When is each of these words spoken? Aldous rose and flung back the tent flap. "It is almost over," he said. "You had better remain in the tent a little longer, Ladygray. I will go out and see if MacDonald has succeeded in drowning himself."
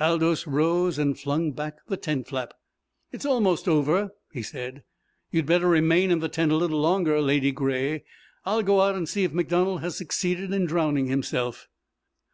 Aldous 0.00 0.46
rose 0.46 0.98
and 0.98 1.20
flung 1.20 1.52
back 1.52 1.76
the 1.88 1.98
tent 1.98 2.26
flap. 2.26 2.54
"It 3.12 3.20
is 3.20 3.26
almost 3.26 3.68
over," 3.68 4.12
he 4.32 4.42
said. 4.42 4.82
"You 5.30 5.40
had 5.40 5.46
better 5.46 5.68
remain 5.68 6.10
in 6.10 6.20
the 6.20 6.28
tent 6.30 6.50
a 6.52 6.56
little 6.56 6.80
longer, 6.80 7.20
Ladygray. 7.20 8.02
I 8.46 8.56
will 8.56 8.62
go 8.62 8.80
out 8.80 8.94
and 8.94 9.06
see 9.06 9.24
if 9.24 9.34
MacDonald 9.34 9.82
has 9.82 9.94
succeeded 9.98 10.54
in 10.54 10.64
drowning 10.64 11.08
himself." 11.08 11.68